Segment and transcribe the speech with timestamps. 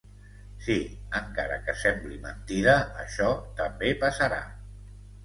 [0.67, 0.77] Sí,
[1.19, 2.73] encara que sembli mentida
[3.05, 3.29] això
[3.61, 4.41] també passarà.